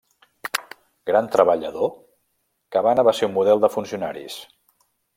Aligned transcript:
Gran 1.09 1.29
treballador, 1.35 1.93
Cabana 2.77 3.07
va 3.11 3.17
ser 3.19 3.31
un 3.31 3.39
model 3.39 3.65
de 3.67 3.75
funcionaris. 3.79 4.43